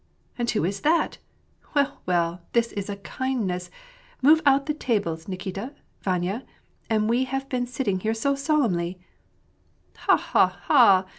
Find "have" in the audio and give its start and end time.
7.25-7.47